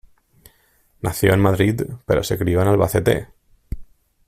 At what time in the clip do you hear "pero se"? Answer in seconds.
2.07-2.35